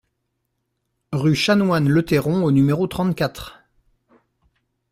Rue 1.11 1.35
Chanoine 1.35 1.87
Letteron 1.87 2.41
au 2.43 2.49
numéro 2.49 2.87
trente-quatre 2.87 3.59